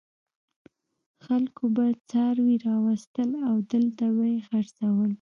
خلکو 1.25 1.63
به 1.75 1.85
څاروي 2.09 2.55
راوستل 2.67 3.29
او 3.47 3.55
دلته 3.71 4.05
به 4.15 4.25
یې 4.33 4.39
خرڅول. 4.47 5.09